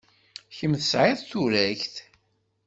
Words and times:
Kemm 0.57 0.73
tesɛid 0.79 1.19
turagt. 1.29 1.95